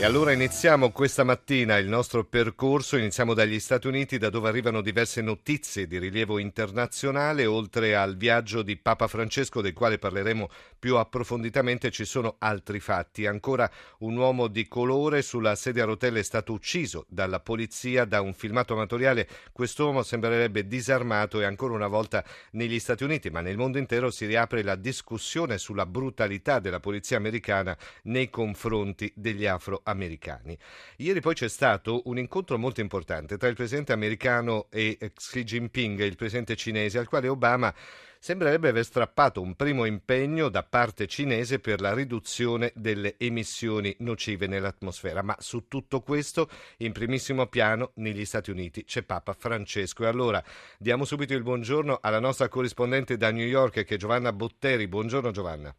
E 0.00 0.04
allora 0.06 0.32
iniziamo 0.32 0.92
questa 0.92 1.24
mattina 1.24 1.76
il 1.76 1.86
nostro 1.86 2.24
percorso, 2.24 2.96
iniziamo 2.96 3.34
dagli 3.34 3.60
Stati 3.60 3.86
Uniti 3.86 4.16
da 4.16 4.30
dove 4.30 4.48
arrivano 4.48 4.80
diverse 4.80 5.20
notizie 5.20 5.86
di 5.86 5.98
rilievo 5.98 6.38
internazionale, 6.38 7.44
oltre 7.44 7.94
al 7.94 8.16
viaggio 8.16 8.62
di 8.62 8.78
Papa 8.78 9.08
Francesco 9.08 9.60
del 9.60 9.74
quale 9.74 9.98
parleremo 9.98 10.48
più 10.78 10.96
approfonditamente 10.96 11.90
ci 11.90 12.06
sono 12.06 12.36
altri 12.38 12.80
fatti. 12.80 13.26
Ancora 13.26 13.70
un 13.98 14.16
uomo 14.16 14.46
di 14.46 14.66
colore 14.68 15.20
sulla 15.20 15.54
sedia 15.54 15.82
a 15.82 15.86
rotelle 15.86 16.20
è 16.20 16.22
stato 16.22 16.54
ucciso 16.54 17.04
dalla 17.06 17.40
polizia 17.40 18.06
da 18.06 18.22
un 18.22 18.32
filmato 18.32 18.72
amatoriale. 18.72 19.28
Quest'uomo 19.52 20.02
sembrerebbe 20.02 20.66
disarmato 20.66 21.42
e 21.42 21.44
ancora 21.44 21.74
una 21.74 21.88
volta 21.88 22.24
negli 22.52 22.78
Stati 22.78 23.04
Uniti, 23.04 23.28
ma 23.28 23.42
nel 23.42 23.58
mondo 23.58 23.76
intero 23.76 24.10
si 24.10 24.24
riapre 24.24 24.62
la 24.62 24.76
discussione 24.76 25.58
sulla 25.58 25.84
brutalità 25.84 26.58
della 26.58 26.80
polizia 26.80 27.18
americana 27.18 27.76
nei 28.04 28.30
confronti 28.30 29.12
degli 29.14 29.44
afroamericani 29.44 29.88
americani. 29.90 30.56
Ieri 30.96 31.20
poi 31.20 31.34
c'è 31.34 31.48
stato 31.48 32.02
un 32.06 32.18
incontro 32.18 32.58
molto 32.58 32.80
importante 32.80 33.36
tra 33.36 33.48
il 33.48 33.54
presidente 33.54 33.92
americano 33.92 34.68
e 34.70 34.98
Xi 35.14 35.44
Jinping, 35.44 36.00
il 36.00 36.16
presidente 36.16 36.56
cinese, 36.56 36.98
al 36.98 37.08
quale 37.08 37.28
Obama 37.28 37.74
sembrerebbe 38.22 38.68
aver 38.68 38.84
strappato 38.84 39.40
un 39.40 39.56
primo 39.56 39.86
impegno 39.86 40.50
da 40.50 40.62
parte 40.62 41.06
cinese 41.06 41.58
per 41.58 41.80
la 41.80 41.94
riduzione 41.94 42.70
delle 42.74 43.14
emissioni 43.16 43.96
nocive 44.00 44.46
nell'atmosfera. 44.46 45.22
Ma 45.22 45.34
su 45.38 45.66
tutto 45.68 46.02
questo, 46.02 46.48
in 46.78 46.92
primissimo 46.92 47.46
piano, 47.46 47.92
negli 47.94 48.26
Stati 48.26 48.50
Uniti 48.50 48.84
c'è 48.84 49.02
Papa 49.02 49.32
Francesco. 49.32 50.04
E 50.04 50.08
allora 50.08 50.44
diamo 50.78 51.04
subito 51.04 51.32
il 51.32 51.42
buongiorno 51.42 51.98
alla 52.02 52.20
nostra 52.20 52.48
corrispondente 52.48 53.16
da 53.16 53.30
New 53.30 53.46
York, 53.46 53.84
che 53.84 53.94
è 53.94 53.98
Giovanna 53.98 54.32
Botteri. 54.32 54.86
Buongiorno 54.86 55.30
Giovanna. 55.30 55.74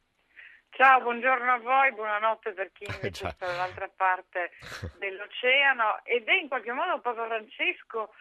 Ciao, 0.81 0.99
buongiorno 1.01 1.53
a 1.53 1.59
voi, 1.59 1.91
buonanotte 1.91 2.53
per 2.53 2.71
chi 2.71 2.85
invece 2.89 3.29
sta 3.29 3.45
dall'altra 3.45 3.87
parte 3.87 4.49
dell'oceano 4.97 5.99
ed 6.03 6.27
è 6.27 6.33
in 6.33 6.47
qualche 6.47 6.71
modo 6.71 6.99
Papa 7.01 7.27
Francesco 7.27 8.15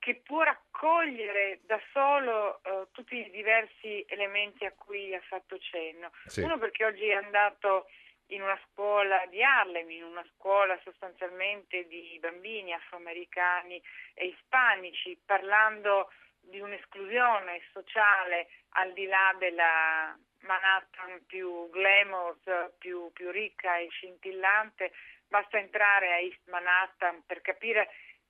che 0.00 0.16
può 0.16 0.42
raccogliere 0.42 1.60
da 1.66 1.80
solo 1.92 2.62
uh, 2.64 2.88
tutti 2.90 3.14
i 3.14 3.30
diversi 3.30 4.04
elementi 4.08 4.64
a 4.64 4.72
cui 4.76 5.14
ha 5.14 5.20
fatto 5.20 5.56
cenno. 5.60 6.10
Sì. 6.26 6.40
Uno 6.40 6.58
perché 6.58 6.84
oggi 6.84 7.06
è 7.06 7.14
andato 7.14 7.86
in 8.30 8.42
una 8.42 8.58
scuola 8.68 9.24
di 9.26 9.40
Harlem, 9.44 9.88
in 9.88 10.02
una 10.02 10.26
scuola 10.34 10.76
sostanzialmente 10.82 11.86
di 11.86 12.18
bambini 12.20 12.72
afroamericani 12.72 13.80
e 14.14 14.26
ispanici, 14.26 15.16
parlando 15.24 16.10
di 16.40 16.58
un'esclusione 16.58 17.62
sociale 17.72 18.48
al 18.70 18.92
di 18.94 19.06
là 19.06 19.32
della 19.38 20.18
Manhattan 20.42 21.24
più 21.26 21.68
glamorous, 21.70 22.72
più, 22.78 23.10
più 23.12 23.30
ricca 23.30 23.76
e 23.78 23.88
scintillante, 23.88 24.92
basta 25.28 25.58
entrare 25.58 26.12
a 26.12 26.18
East 26.18 26.48
Manhattan 26.48 27.22
per 27.26 27.40
capire 27.40 27.88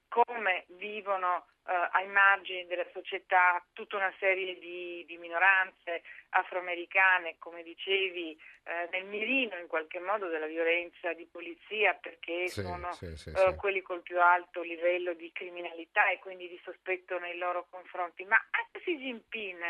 come 0.08 0.64
vivono 0.70 1.46
eh, 1.68 1.88
ai 1.92 2.08
margini 2.08 2.66
della 2.66 2.86
società 2.92 3.64
tutta 3.72 3.96
una 3.96 4.12
serie 4.18 4.58
di, 4.58 5.04
di 5.06 5.16
minoranze 5.18 6.02
afroamericane, 6.30 7.36
come 7.38 7.62
dicevi, 7.62 8.36
eh, 8.64 8.88
nel 8.90 9.04
mirino 9.04 9.56
in 9.56 9.68
qualche 9.68 10.00
modo 10.00 10.26
della 10.26 10.46
violenza 10.46 11.12
di 11.12 11.26
polizia 11.30 11.94
perché 11.94 12.48
sì, 12.48 12.62
sono 12.62 12.92
sì, 12.92 13.16
sì, 13.16 13.30
eh, 13.30 13.54
quelli 13.54 13.82
col 13.82 14.02
più 14.02 14.20
alto 14.20 14.62
livello 14.62 15.14
di 15.14 15.30
criminalità 15.32 16.08
e 16.10 16.18
quindi 16.18 16.48
di 16.48 16.60
sospetto 16.64 17.18
nei 17.20 17.38
loro 17.38 17.66
confronti. 17.70 18.24
Ma 18.24 18.36
anche 18.50 18.80
Xi 18.80 18.96
Jinping 18.98 19.62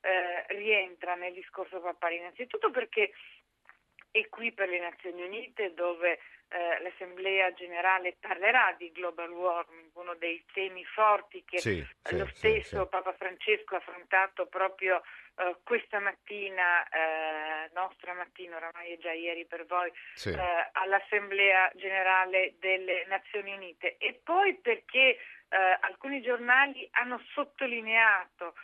eh, 0.00 0.46
rientra 0.54 1.14
nel 1.14 1.32
discorso 1.32 1.80
papale, 1.80 2.16
innanzitutto 2.16 2.70
perché 2.70 3.12
è 4.10 4.28
qui 4.28 4.52
per 4.52 4.68
le 4.68 4.80
Nazioni 4.80 5.22
Unite 5.22 5.74
dove 5.74 6.18
eh, 6.48 6.80
l'Assemblea 6.80 7.52
generale 7.54 8.16
parlerà 8.20 8.74
di 8.78 8.92
global 8.92 9.30
warming, 9.30 9.90
uno 9.94 10.14
dei 10.14 10.44
temi 10.52 10.84
forti 10.84 11.44
che 11.44 11.58
sì, 11.58 11.84
lo 12.10 12.26
sì, 12.26 12.34
stesso 12.34 12.82
sì, 12.82 12.88
Papa 12.88 13.12
Francesco 13.14 13.74
ha 13.74 13.78
affrontato 13.78 14.46
proprio 14.46 15.02
eh, 15.36 15.56
questa 15.64 15.98
mattina, 15.98 16.86
eh, 16.88 17.70
nostra 17.74 18.14
mattina, 18.14 18.56
oramai 18.56 18.92
è 18.92 18.98
già 18.98 19.12
ieri 19.12 19.44
per 19.44 19.66
voi, 19.66 19.90
eh, 20.24 20.68
all'Assemblea 20.72 21.70
generale 21.74 22.54
delle 22.58 23.04
Nazioni 23.06 23.52
Unite. 23.52 23.96
E 23.98 24.20
poi 24.22 24.54
perché 24.54 25.18
eh, 25.48 25.78
alcuni 25.80 26.22
giornali 26.22 26.88
hanno 26.92 27.20
sottolineato 27.32 28.54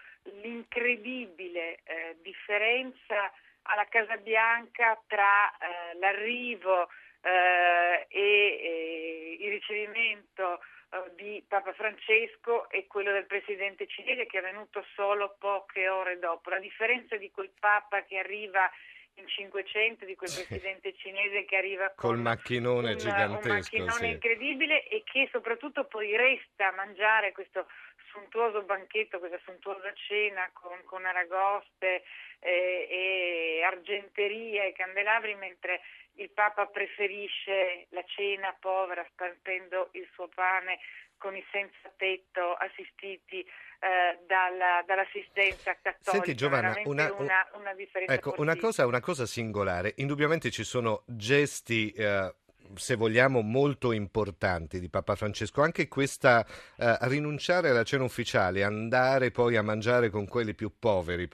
l'incredibile 0.43 1.81
eh, 1.85 2.17
differenza 2.23 3.33
alla 3.63 3.87
Casa 3.89 4.17
Bianca 4.17 5.01
tra 5.07 5.51
eh, 5.51 5.99
l'arrivo 5.99 6.89
eh, 7.21 8.07
e 8.09 9.37
il 9.41 9.51
ricevimento 9.51 10.61
eh, 10.91 11.15
di 11.15 11.45
Papa 11.47 11.73
Francesco 11.73 12.69
e 12.71 12.87
quello 12.87 13.13
del 13.13 13.27
presidente 13.27 13.87
cinese 13.87 14.27
che 14.27 14.39
è 14.39 14.43
venuto 14.43 14.85
solo 14.95 15.37
poche 15.39 15.89
ore 15.89 16.19
dopo. 16.19 16.51
La 16.51 16.59
differenza 16.59 17.17
di 17.17 17.31
quel 17.31 17.51
Papa 17.59 18.05
che 18.05 18.19
arriva 18.19 18.69
in 19.17 19.29
500 19.29 20.05
di 20.07 20.17
quel 20.17 20.31
presidente 20.31 20.95
cinese 20.97 21.45
che 21.45 21.57
arriva 21.57 21.93
con 21.95 22.15
col 22.15 22.19
macchinone 22.19 22.93
un, 22.93 22.97
gigantesco 22.97 23.49
un 23.49 23.55
macchinone 23.55 23.93
sì. 23.93 24.07
incredibile 24.07 24.89
e 24.89 25.03
che 25.05 25.29
soprattutto 25.31 25.85
poi 25.85 26.17
resta 26.17 26.69
a 26.69 26.73
mangiare 26.73 27.33
questo 27.33 27.67
sontuoso 28.13 28.63
banchetto, 28.63 29.19
questa 29.19 29.41
sontuosa 29.45 29.93
cena 29.95 30.49
con, 30.53 30.79
con 30.85 31.05
aragoste 31.05 32.05
eh, 32.41 32.87
e 32.91 33.63
argenteria 33.65 34.65
e 34.65 34.73
candelabri 34.73 35.35
mentre 35.35 35.81
il 36.17 36.31
Papa 36.31 36.67
preferisce 36.67 37.87
la 37.91 38.05
cena 38.07 38.55
povera 38.61 39.05
spartendo 39.11 39.89
il 39.93 40.07
suo 40.13 40.29
pane 40.29 40.79
con 41.17 41.37
i 41.37 41.45
senza 41.51 41.91
tetto 41.97 42.55
assistiti 42.55 43.41
eh, 43.41 44.19
dalla, 44.27 44.83
dall'assistenza 44.85 45.73
cattolica. 45.81 46.11
Senti 46.11 46.35
Giovanna, 46.35 46.75
una, 46.85 47.13
una, 47.15 47.49
una, 47.55 47.75
ecco, 48.07 48.35
una, 48.39 48.57
cosa, 48.57 48.87
una, 48.87 49.01
cosa, 49.01 49.25
singolare, 49.25 49.95
indubbiamente 49.97 50.51
ci 50.51 50.65
sono 50.65 51.05
gesti 51.07 51.93
eh, 51.93 52.35
se 52.75 52.97
vogliamo, 52.97 53.41
molto 53.41 53.93
importanti 53.93 54.81
di 54.81 54.89
Papa 54.89 55.15
Francesco, 55.15 55.63
anche 55.63 55.89
questa 55.89 56.47
eh, 56.77 56.97
rinunciare 57.03 57.71
alla 57.71 57.85
cena 57.85 58.05
ufficiale, 58.05 58.63
andare 58.63 59.31
poi 59.31 59.57
a 59.57 59.63
mangiare 59.63 60.11
con 60.11 60.27
quelli 60.27 60.55
più 60.55 60.73
poveri 60.79 61.29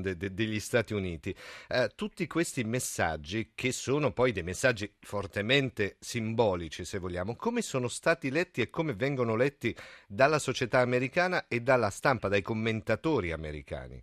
de, 0.00 0.16
de, 0.16 0.34
degli 0.34 0.60
Stati 0.60 0.94
Uniti, 0.94 1.34
eh, 1.68 1.90
tutti 1.94 2.26
questi 2.26 2.64
messaggi 2.64 3.52
che 3.54 3.72
sono 3.72 4.12
poi 4.12 4.32
dei 4.32 4.42
messaggi 4.42 4.92
fortemente 5.00 5.96
simbolici, 6.00 6.84
se 6.84 6.98
vogliamo, 6.98 7.36
come 7.36 7.62
sono 7.62 7.88
stati 7.88 8.30
letti 8.30 8.60
e 8.60 8.70
come 8.70 8.94
vengono 8.94 9.36
letti 9.36 9.74
dalla 10.06 10.38
società 10.38 10.80
americana 10.80 11.46
e 11.48 11.60
dalla 11.60 11.90
stampa, 11.90 12.28
dai 12.28 12.42
commentatori 12.42 13.32
americani? 13.32 14.02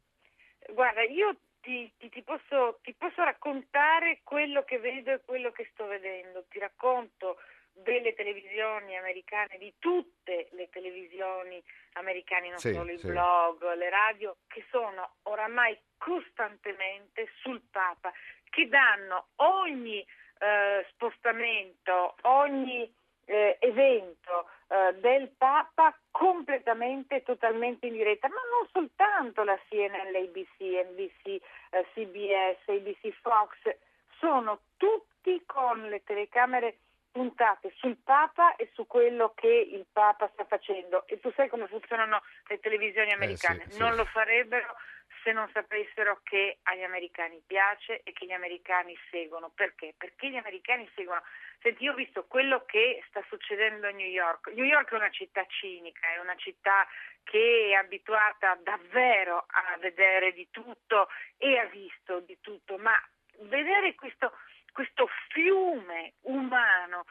Guarda, 0.73 1.03
io 1.03 1.35
ti, 1.71 1.91
ti, 1.97 2.09
ti, 2.09 2.21
posso, 2.23 2.79
ti, 2.83 2.93
posso, 2.93 3.23
raccontare 3.23 4.19
quello 4.23 4.63
che 4.63 4.77
vedo 4.79 5.11
e 5.11 5.21
quello 5.23 5.51
che 5.51 5.69
sto 5.71 5.85
vedendo. 5.85 6.43
Ti 6.49 6.59
racconto 6.59 7.39
delle 7.71 8.13
televisioni 8.13 8.97
americane, 8.97 9.57
di 9.57 9.73
tutte 9.79 10.49
le 10.51 10.67
televisioni 10.69 11.63
americane, 11.93 12.49
non 12.49 12.57
sì, 12.57 12.73
solo 12.73 12.91
i 12.91 12.97
sì. 12.97 13.07
blog, 13.07 13.73
le 13.75 13.89
radio, 13.89 14.35
che 14.47 14.65
sono 14.69 15.15
oramai 15.23 15.77
costantemente 15.97 17.29
sul 17.39 17.61
Papa, 17.71 18.11
che 18.49 18.67
danno 18.67 19.29
ogni 19.37 20.05
eh, 20.39 20.85
spostamento, 20.89 22.15
ogni 22.23 22.93
eh, 23.31 23.57
evento 23.61 24.49
eh, 24.67 24.93
del 24.99 25.29
Papa 25.37 25.97
completamente, 26.11 27.23
totalmente 27.23 27.87
in 27.87 27.93
diretta, 27.93 28.27
ma 28.27 28.35
non 28.35 28.67
soltanto 28.73 29.43
la 29.43 29.57
CNN, 29.69 30.11
l'ABC, 30.11 30.59
NBC, 30.59 31.41
eh, 31.69 31.85
CBS, 31.93 32.67
ABC 32.67 33.09
Fox, 33.21 33.73
sono 34.19 34.59
tutti 34.75 35.41
con 35.45 35.87
le 35.87 36.03
telecamere 36.03 36.77
puntate 37.09 37.71
sul 37.77 37.97
Papa 38.03 38.55
e 38.57 38.69
su 38.73 38.85
quello 38.85 39.31
che 39.33 39.47
il 39.47 39.85
Papa 39.89 40.29
sta 40.33 40.43
facendo. 40.43 41.07
E 41.07 41.19
tu 41.21 41.31
sai 41.31 41.47
come 41.47 41.67
funzionano 41.67 42.21
le 42.47 42.59
televisioni 42.59 43.13
americane, 43.13 43.63
eh 43.63 43.71
sì, 43.71 43.79
non 43.79 43.91
sì. 43.91 43.97
lo 43.97 44.05
farebbero 44.05 44.75
se 45.23 45.31
non 45.31 45.49
sapessero 45.53 46.21
che 46.23 46.59
agli 46.63 46.83
americani 46.83 47.41
piace 47.45 48.01
e 48.03 48.11
che 48.13 48.25
gli 48.25 48.31
americani 48.31 48.97
seguono. 49.09 49.49
Perché? 49.49 49.93
Perché 49.97 50.29
gli 50.29 50.37
americani 50.37 50.89
seguono. 50.95 51.21
Senti, 51.61 51.83
io 51.83 51.91
ho 51.91 51.95
visto 51.95 52.25
quello 52.25 52.65
che 52.65 53.03
sta 53.07 53.23
succedendo 53.27 53.87
a 53.87 53.91
New 53.91 54.07
York. 54.07 54.51
New 54.53 54.65
York 54.65 54.91
è 54.91 54.95
una 54.95 55.09
città 55.09 55.45
cinica, 55.47 56.07
è 56.13 56.19
una 56.19 56.35
città 56.35 56.87
che 57.23 57.69
è 57.69 57.73
abituata 57.73 58.57
davvero 58.63 59.45
a 59.47 59.77
vedere 59.79 60.33
di 60.33 60.47
tutto 60.49 61.07
e 61.37 61.57
ha 61.57 61.65
visto 61.65 62.19
di 62.21 62.37
tutto, 62.41 62.77
ma 62.77 62.93
vedere 63.41 63.95
questo 63.95 64.31
questo 64.71 65.07
fiume 65.29 66.13
umano 66.21 67.05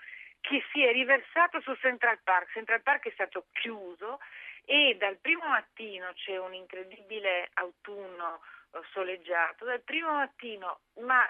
che 0.50 0.64
si 0.73 0.85
è 0.85 0.91
riversato 0.91 1.61
su 1.61 1.73
Central 1.76 2.19
Park. 2.25 2.50
Central 2.50 2.82
Park 2.82 3.06
è 3.06 3.12
stato 3.12 3.47
chiuso 3.52 4.19
e 4.64 4.97
dal 4.99 5.17
primo 5.19 5.47
mattino 5.47 6.11
c'è 6.14 6.37
un 6.38 6.52
incredibile 6.55 7.50
autunno 7.55 8.41
eh, 8.73 8.81
soleggiato, 8.91 9.64
dal 9.64 9.81
primo 9.82 10.12
mattino, 10.12 10.81
ma 11.02 11.25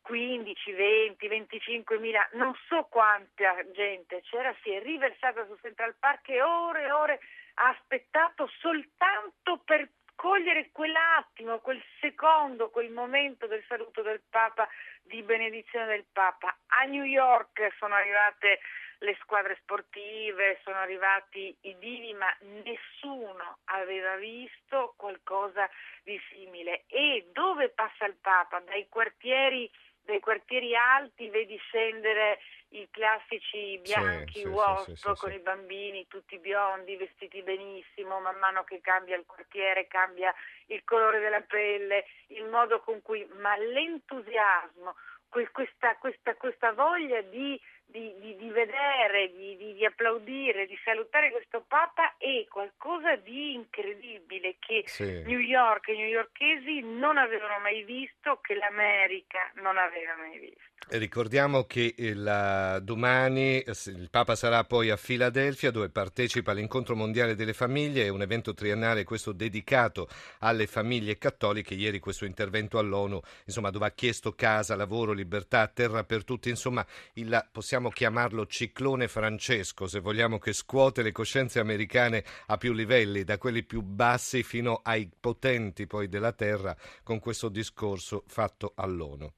15, 0.00 0.72
20, 0.72 1.28
25 1.28 1.98
mila, 1.98 2.26
non 2.32 2.54
so 2.66 2.84
quanta 2.84 3.56
gente 3.72 4.22
c'era, 4.22 4.56
si 4.62 4.70
è 4.70 4.82
riversata 4.82 5.44
su 5.44 5.58
Central 5.60 5.94
Park 5.98 6.26
e 6.30 6.40
ore 6.40 6.84
e 6.84 6.92
ore 6.92 7.20
ha 7.56 7.68
aspettato 7.68 8.48
soltanto 8.58 9.58
per 9.66 9.86
cogliere 10.24 10.70
quell'attimo, 10.72 11.58
quel 11.58 11.82
secondo, 12.00 12.70
quel 12.70 12.88
momento 12.90 13.46
del 13.46 13.62
saluto 13.68 14.00
del 14.00 14.22
Papa, 14.30 14.66
di 15.02 15.22
benedizione 15.22 15.84
del 15.84 16.06
Papa. 16.10 16.56
A 16.68 16.84
New 16.84 17.02
York 17.02 17.74
sono 17.76 17.94
arrivate 17.94 18.60
le 19.00 19.14
squadre 19.20 19.58
sportive, 19.60 20.60
sono 20.64 20.76
arrivati 20.76 21.54
i 21.60 21.76
divi, 21.78 22.14
ma 22.14 22.34
nessuno 22.64 23.58
aveva 23.64 24.16
visto 24.16 24.94
qualcosa 24.96 25.68
di 26.02 26.18
simile. 26.30 26.84
E 26.86 27.28
dove 27.34 27.68
passa 27.68 28.06
il 28.06 28.16
Papa? 28.18 28.60
Dai 28.60 28.88
quartieri 28.88 29.70
dai 30.04 30.20
quartieri 30.20 30.74
alti 30.76 31.28
vedi 31.28 31.56
scendere 31.56 32.38
i 32.70 32.88
classici 32.90 33.78
bianchi 33.78 34.40
sì, 34.40 34.46
wasp 34.46 34.92
sì, 34.92 34.96
sì, 34.96 35.12
con 35.16 35.32
i 35.32 35.38
bambini 35.38 36.06
tutti 36.08 36.38
biondi, 36.38 36.96
vestiti 36.96 37.42
benissimo, 37.42 38.20
man 38.20 38.36
mano 38.38 38.64
che 38.64 38.80
cambia 38.80 39.16
il 39.16 39.24
quartiere, 39.26 39.86
cambia 39.86 40.34
il 40.66 40.82
colore 40.84 41.20
della 41.20 41.40
pelle, 41.40 42.06
il 42.28 42.44
modo 42.46 42.80
con 42.80 43.00
cui, 43.02 43.26
ma 43.38 43.56
l'entusiasmo, 43.56 44.94
questa, 45.28 45.96
questa, 45.96 46.34
questa 46.34 46.72
voglia 46.72 47.20
di 47.22 47.60
di, 47.86 48.12
di, 48.18 48.36
di 48.36 48.50
vedere, 48.50 49.30
di, 49.30 49.74
di, 49.74 49.84
applaudire, 49.84 50.66
di 50.66 50.76
salutare 50.82 51.30
questo 51.30 51.64
Papa 51.66 52.13
è 52.24 52.46
qualcosa 52.48 53.16
di 53.16 53.52
incredibile 53.52 54.56
che 54.58 54.84
sì. 54.86 55.22
New 55.26 55.38
York 55.38 55.88
e 55.88 55.92
i 55.92 55.98
newyorkesi 55.98 56.80
non 56.80 57.18
avevano 57.18 57.58
mai 57.60 57.82
visto, 57.82 58.38
che 58.40 58.54
l'America 58.54 59.52
non 59.56 59.76
aveva 59.76 60.16
mai 60.16 60.38
visto. 60.38 60.72
Ricordiamo 60.88 61.64
che 61.64 61.94
il, 61.96 62.80
domani 62.82 63.62
il 63.66 64.08
Papa 64.10 64.36
sarà 64.36 64.64
poi 64.64 64.90
a 64.90 64.96
Filadelfia 64.96 65.70
dove 65.70 65.88
partecipa 65.88 66.50
all'incontro 66.50 66.94
mondiale 66.94 67.34
delle 67.34 67.54
famiglie, 67.54 68.04
è 68.04 68.08
un 68.08 68.22
evento 68.22 68.52
triennale 68.54 69.04
questo 69.04 69.32
dedicato 69.32 70.08
alle 70.40 70.66
famiglie 70.66 71.18
cattoliche. 71.18 71.74
Ieri 71.74 71.98
questo 71.98 72.24
intervento 72.24 72.78
all'ONU, 72.78 73.20
insomma, 73.46 73.70
dove 73.70 73.86
ha 73.86 73.90
chiesto 73.90 74.34
casa, 74.34 74.76
lavoro, 74.76 75.12
libertà, 75.12 75.66
terra 75.68 76.04
per 76.04 76.24
tutti, 76.24 76.48
insomma, 76.48 76.84
il, 77.14 77.48
possiamo 77.50 77.90
chiamarlo 77.90 78.46
ciclone 78.46 79.08
Francesco, 79.08 79.86
se 79.86 80.00
vogliamo, 80.00 80.38
che 80.38 80.52
scuote 80.52 81.02
le 81.02 81.12
coscienze 81.12 81.60
americane 81.60 82.13
a 82.48 82.56
più 82.58 82.72
livelli, 82.72 83.24
da 83.24 83.38
quelli 83.38 83.62
più 83.62 83.80
bassi 83.80 84.42
fino 84.42 84.80
ai 84.84 85.10
potenti 85.18 85.86
poi 85.86 86.08
della 86.08 86.32
terra, 86.32 86.76
con 87.02 87.18
questo 87.18 87.48
discorso 87.48 88.24
fatto 88.26 88.74
all'ONU. 88.76 89.32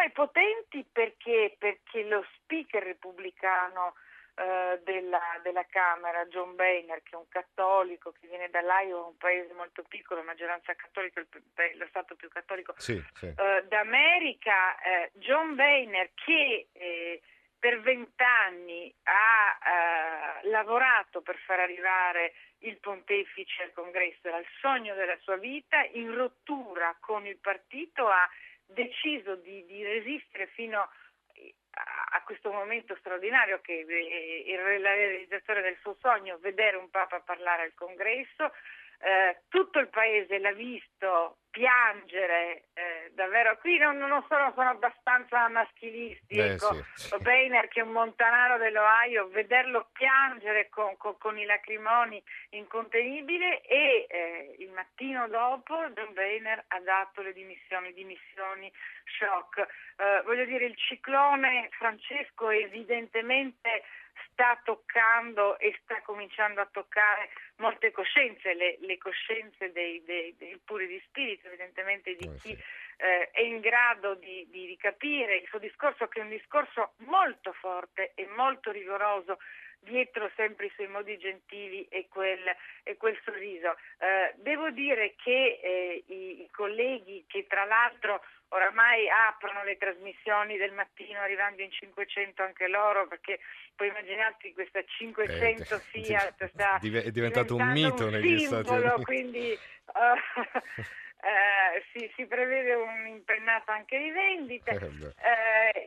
Ai 0.00 0.12
potenti 0.12 0.82
perché, 0.90 1.56
perché 1.58 2.04
lo 2.04 2.24
speaker 2.34 2.82
repubblicano 2.82 3.92
eh, 4.34 4.80
della, 4.82 5.38
della, 5.42 5.66
Camera, 5.68 6.24
John 6.24 6.56
Boehner, 6.56 7.02
che 7.02 7.10
è 7.10 7.16
un 7.16 7.28
cattolico 7.28 8.10
che 8.12 8.26
viene 8.26 8.48
dall'Iowa, 8.48 9.04
un 9.04 9.16
paese 9.18 9.52
molto 9.52 9.82
piccolo, 9.86 10.22
maggioranza 10.22 10.74
cattolica, 10.74 11.20
lo 11.20 11.86
Stato 11.88 12.16
più 12.16 12.30
cattolico. 12.30 12.72
Sì, 12.78 12.98
sì. 13.12 13.26
Eh, 13.26 13.64
d'America, 13.68 14.80
eh, 14.80 15.10
John 15.14 15.54
Boehner 15.54 16.10
che 16.14 16.68
eh, 16.72 17.20
per 17.60 17.80
vent'anni 17.82 18.92
ha 19.04 20.40
eh, 20.42 20.48
lavorato 20.48 21.20
per 21.20 21.36
far 21.36 21.60
arrivare 21.60 22.32
il 22.60 22.78
pontefice 22.78 23.62
al 23.62 23.72
congresso, 23.72 24.26
era 24.28 24.38
il 24.38 24.48
sogno 24.60 24.94
della 24.94 25.16
sua 25.18 25.36
vita, 25.36 25.84
in 25.92 26.12
rottura 26.14 26.96
con 26.98 27.26
il 27.26 27.38
partito 27.38 28.08
ha 28.08 28.28
deciso 28.66 29.36
di, 29.36 29.64
di 29.66 29.82
resistere 29.84 30.46
fino 30.48 30.80
a, 30.80 32.22
questo 32.24 32.50
momento 32.50 32.96
straordinario 32.96 33.60
che 33.60 33.84
è 33.84 34.78
la 34.78 34.94
realizzazione 34.94 35.62
del 35.62 35.76
suo 35.80 35.96
sogno, 36.00 36.38
vedere 36.38 36.76
un 36.76 36.88
Papa 36.90 37.20
parlare 37.20 37.64
al 37.64 37.74
congresso, 37.74 38.52
eh, 39.00 39.42
tutto 39.48 39.78
il 39.78 39.88
paese 39.88 40.38
l'ha 40.38 40.52
visto 40.52 41.39
piangere 41.50 42.64
eh, 42.74 43.10
davvero. 43.14 43.58
Qui 43.58 43.78
non, 43.78 43.98
non 43.98 44.24
sono, 44.28 44.52
sono, 44.54 44.70
abbastanza 44.70 45.48
maschilisti 45.48 46.36
Beh, 46.36 46.52
ecco, 46.52 46.84
sì. 46.94 47.16
Boehner 47.20 47.68
che 47.68 47.80
è 47.80 47.82
un 47.82 47.92
montanaro 47.92 48.56
dell'Ohio 48.56 49.28
vederlo 49.28 49.88
piangere 49.92 50.68
con, 50.68 50.96
con, 50.96 51.18
con 51.18 51.38
i 51.38 51.44
lacrimoni 51.44 52.22
incontenibile 52.50 53.60
e 53.62 54.06
eh, 54.08 54.54
il 54.58 54.70
mattino 54.70 55.28
dopo 55.28 55.76
John 55.90 56.12
Boehner 56.14 56.64
ha 56.68 56.80
dato 56.80 57.22
le 57.22 57.32
dimissioni 57.32 57.92
dimissioni 57.92 58.72
shock. 59.18 59.58
Eh, 59.58 60.22
voglio 60.24 60.44
dire 60.44 60.66
il 60.66 60.76
ciclone 60.76 61.68
Francesco 61.72 62.50
evidentemente 62.50 63.82
sta 64.26 64.60
toccando 64.64 65.58
e 65.58 65.78
sta 65.82 66.00
cominciando 66.02 66.60
a 66.60 66.68
toccare 66.70 67.30
molte 67.56 67.90
coscienze, 67.90 68.54
le, 68.54 68.78
le 68.80 68.98
coscienze 68.98 69.72
dei, 69.72 70.02
dei, 70.04 70.34
dei, 70.36 70.58
puri 70.64 70.86
di 70.86 71.00
spirito, 71.06 71.46
evidentemente 71.46 72.14
di 72.16 72.26
eh, 72.26 72.36
chi 72.36 72.52
eh, 72.96 73.30
è 73.30 73.40
in 73.40 73.60
grado 73.60 74.14
di, 74.14 74.46
di, 74.50 74.66
di 74.66 74.76
capire 74.76 75.36
il 75.36 75.46
suo 75.48 75.58
discorso, 75.58 76.08
che 76.08 76.20
è 76.20 76.22
un 76.22 76.30
discorso 76.30 76.92
molto 76.98 77.52
forte 77.52 78.12
e 78.14 78.26
molto 78.36 78.70
rigoroso 78.70 79.38
dietro 79.80 80.30
sempre 80.36 80.66
i 80.66 80.72
suoi 80.74 80.88
modi 80.88 81.18
gentili 81.18 81.86
e 81.88 82.06
quel, 82.08 82.40
e 82.82 82.96
quel 82.96 83.18
sorriso. 83.24 83.76
Eh, 83.98 84.34
devo 84.36 84.70
dire 84.70 85.14
che 85.16 85.58
eh, 85.62 86.04
i, 86.06 86.42
i, 86.42 86.48
colleghi 86.50 87.24
che 87.26 87.46
tra 87.48 87.64
l'altro 87.64 88.22
oramai 88.52 89.08
aprono 89.08 89.62
le 89.64 89.76
trasmissioni 89.76 90.56
del 90.56 90.72
mattino 90.72 91.20
arrivando 91.20 91.62
in 91.62 91.70
500 91.70 92.42
anche 92.42 92.66
loro 92.66 93.06
perché 93.06 93.38
puoi 93.76 93.88
immaginarti 93.88 94.52
questa 94.52 94.82
500 94.84 95.74
eh, 95.74 95.78
Fiat 95.78 96.50
sta 96.50 96.80
è 96.80 97.10
diventato 97.10 97.54
un 97.54 97.70
mito 97.70 98.06
un 98.06 98.10
negli 98.10 98.38
simbolo, 98.40 98.62
Stati 98.62 98.82
Uniti. 98.82 99.04
quindi 99.04 99.58
uh, 99.86 100.40
uh, 100.40 100.82
si, 101.92 102.10
si, 102.16 102.26
prevede 102.26 102.74
un'impennata 102.74 103.72
anche 103.72 103.98
di 103.98 104.10
vendite. 104.10 104.70
Uh, 104.72 105.79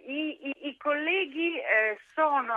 colleghi 0.94 1.60
sono 2.14 2.54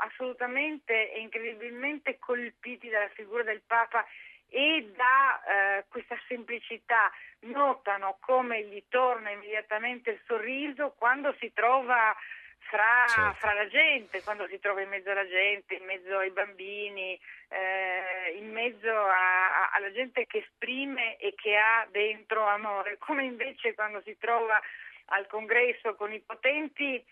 assolutamente 0.00 1.12
e 1.12 1.20
incredibilmente 1.20 2.18
colpiti 2.18 2.90
dalla 2.90 3.08
figura 3.14 3.42
del 3.42 3.62
Papa 3.66 4.04
e 4.50 4.92
da 4.94 5.40
eh, 5.78 5.84
questa 5.88 6.18
semplicità 6.28 7.10
notano 7.40 8.18
come 8.20 8.64
gli 8.64 8.82
torna 8.90 9.30
immediatamente 9.30 10.10
il 10.10 10.20
sorriso 10.26 10.94
quando 10.98 11.34
si 11.38 11.50
trova 11.54 12.14
fra, 12.58 13.06
certo. 13.08 13.38
fra, 13.38 13.54
la 13.54 13.66
gente, 13.68 14.22
quando 14.22 14.46
si 14.48 14.58
trova 14.58 14.82
in 14.82 14.90
mezzo 14.90 15.10
alla 15.10 15.26
gente, 15.26 15.74
in 15.74 15.84
mezzo 15.84 16.18
ai 16.18 16.30
bambini, 16.30 17.18
eh, 17.48 18.36
in 18.36 18.52
mezzo 18.52 18.90
a, 18.90 19.62
a, 19.62 19.70
alla 19.72 19.90
gente 19.92 20.26
che 20.26 20.38
esprime 20.38 21.16
e 21.16 21.32
che 21.34 21.56
ha 21.56 21.86
dentro 21.90 22.46
amore, 22.46 22.98
come 22.98 23.24
invece 23.24 23.74
quando 23.74 24.02
si 24.02 24.16
trova 24.18 24.60
al 25.06 25.26
congresso 25.26 25.94
con 25.94 26.12
i 26.12 26.20
potenti 26.20 27.02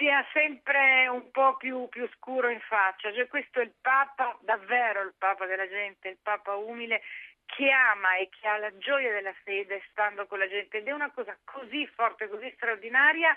sia 0.00 0.26
sempre 0.32 1.06
un 1.08 1.30
po' 1.30 1.56
più, 1.58 1.86
più 1.90 2.08
scuro 2.16 2.48
in 2.48 2.60
faccia. 2.60 3.12
Cioè, 3.12 3.28
questo 3.28 3.60
è 3.60 3.64
il 3.64 3.74
Papa, 3.82 4.34
davvero 4.40 5.02
il 5.02 5.12
Papa 5.16 5.44
della 5.44 5.68
gente, 5.68 6.08
il 6.08 6.18
Papa 6.22 6.56
umile 6.56 7.02
che 7.44 7.70
ama 7.70 8.16
e 8.16 8.30
che 8.30 8.48
ha 8.48 8.56
la 8.56 8.76
gioia 8.78 9.12
della 9.12 9.34
fede 9.44 9.82
stando 9.90 10.26
con 10.26 10.38
la 10.38 10.48
gente 10.48 10.78
ed 10.78 10.88
è 10.88 10.92
una 10.92 11.10
cosa 11.10 11.36
così 11.44 11.86
forte, 11.88 12.28
così 12.28 12.50
straordinaria 12.54 13.36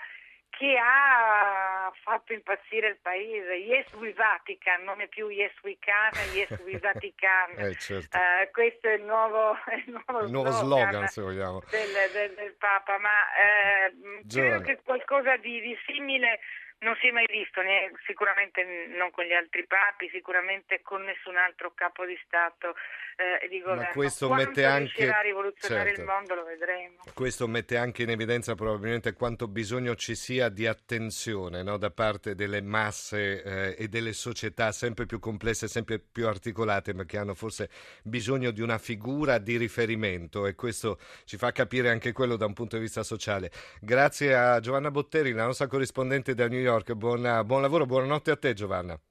che 0.56 0.76
ha 0.78 1.92
fatto 2.02 2.32
impazzire 2.32 2.88
il 2.88 2.98
paese. 3.00 3.54
Yes 3.54 3.92
we 3.94 4.12
Vatican, 4.12 4.84
non 4.84 5.00
è 5.00 5.08
più 5.08 5.28
Yes 5.28 5.52
we 5.62 5.76
can, 5.80 6.12
Yes 6.32 6.50
we 6.64 6.78
Vatican. 6.82 7.50
eh, 7.56 7.74
certo. 7.74 8.16
uh, 8.16 8.50
questo 8.52 8.88
è 8.88 8.94
il 8.94 9.02
nuovo, 9.02 9.56
il 9.86 10.02
nuovo, 10.06 10.24
il 10.24 10.30
nuovo 10.30 10.50
slogan, 10.50 11.06
se 11.08 11.22
vogliamo. 11.22 11.62
Del, 11.70 12.10
del, 12.12 12.34
del 12.34 12.54
Papa, 12.54 12.98
ma 12.98 13.10
eh, 13.34 14.22
credo 14.28 14.60
che 14.60 14.80
qualcosa 14.84 15.36
di, 15.36 15.60
di 15.60 15.76
simile 15.86 16.38
non 16.84 16.94
si 17.00 17.08
è 17.08 17.10
mai 17.10 17.26
visto, 17.26 17.62
né, 17.62 17.90
sicuramente 18.06 18.62
non 18.96 19.10
con 19.10 19.24
gli 19.24 19.32
altri 19.32 19.66
papi, 19.66 20.08
sicuramente 20.12 20.82
con 20.82 21.02
nessun 21.02 21.36
altro 21.36 21.72
capo 21.74 22.04
di 22.04 22.16
Stato 22.24 22.76
eh, 23.16 23.44
e 23.44 23.48
di 23.48 23.60
governo. 23.60 23.82
Ma 23.82 23.88
questo 23.88 24.26
quanto 24.26 24.46
mette 24.46 24.64
anche 24.64 25.10
a 25.10 25.20
rivoluzionare 25.20 25.88
certo. 25.88 26.00
il 26.00 26.06
mondo 26.06 26.34
lo 26.34 26.44
vedremo. 26.44 26.96
Questo 27.14 27.48
mette 27.48 27.76
anche 27.76 28.02
in 28.02 28.10
evidenza 28.10 28.54
probabilmente 28.54 29.14
quanto 29.14 29.48
bisogno 29.48 29.94
ci 29.94 30.14
sia 30.14 30.48
di 30.50 30.66
attenzione 30.66 31.62
no? 31.62 31.78
da 31.78 31.90
parte 31.90 32.34
delle 32.34 32.60
masse 32.60 33.42
eh, 33.42 33.76
e 33.78 33.88
delle 33.88 34.12
società 34.12 34.70
sempre 34.70 35.06
più 35.06 35.18
complesse, 35.18 35.68
sempre 35.68 35.98
più 35.98 36.28
articolate, 36.28 36.92
ma 36.92 37.04
che 37.04 37.16
hanno 37.16 37.34
forse 37.34 37.70
bisogno 38.02 38.50
di 38.50 38.60
una 38.60 38.78
figura 38.78 39.38
di 39.38 39.56
riferimento 39.56 40.46
e 40.46 40.54
questo 40.54 40.98
ci 41.24 41.38
fa 41.38 41.50
capire 41.50 41.88
anche 41.88 42.12
quello 42.12 42.36
da 42.36 42.44
un 42.44 42.52
punto 42.52 42.76
di 42.76 42.82
vista 42.82 43.02
sociale. 43.02 43.50
Grazie 43.80 44.34
a 44.34 44.60
Giovanna 44.60 44.90
Botteri, 44.90 45.32
la 45.32 45.46
nostra 45.46 45.66
corrispondente 45.66 46.34
da 46.34 46.46
New 46.46 46.60
York. 46.74 46.92
Buona, 46.94 47.44
buon 47.44 47.62
lavoro, 47.62 47.86
buonanotte 47.86 48.30
a 48.32 48.36
te 48.36 48.52
Giovanna. 48.52 48.98